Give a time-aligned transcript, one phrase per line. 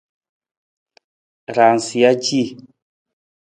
[1.55, 2.41] Raansija ci.